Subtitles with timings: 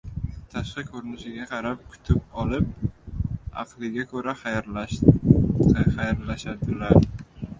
[0.51, 2.71] •Tashqi ko‘rinishiga qarab kutib olib,
[3.65, 6.99] aqliga ko‘ra xayrlashadilar.